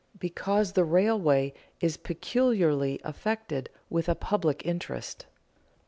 Because 0.17 0.71
the 0.71 0.83
railway 0.83 1.53
is 1.79 1.95
peculiarly 1.97 2.99
"affected 3.03 3.69
with 3.87 4.09
a 4.09 4.15
public 4.15 4.65
interest." 4.65 5.27